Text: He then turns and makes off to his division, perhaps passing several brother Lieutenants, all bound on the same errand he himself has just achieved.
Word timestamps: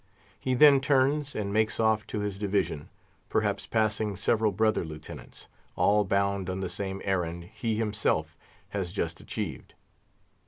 He 0.39 0.55
then 0.55 0.81
turns 0.81 1.35
and 1.35 1.53
makes 1.53 1.79
off 1.79 2.07
to 2.07 2.21
his 2.21 2.39
division, 2.39 2.89
perhaps 3.29 3.67
passing 3.67 4.15
several 4.15 4.51
brother 4.51 4.83
Lieutenants, 4.83 5.45
all 5.75 6.05
bound 6.05 6.49
on 6.49 6.59
the 6.59 6.69
same 6.69 7.03
errand 7.05 7.43
he 7.53 7.75
himself 7.75 8.35
has 8.69 8.91
just 8.93 9.21
achieved. 9.21 9.75